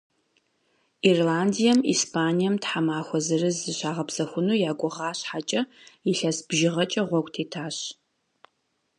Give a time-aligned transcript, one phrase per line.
[1.09, 5.61] Ирландием, Испанием тхьэмахуэ зырыз зыщагъэпсэхуну я гугъа щхьэкӏэ,
[6.09, 7.77] илъэс бжыгъэкӏэ гъуэгу тетащ.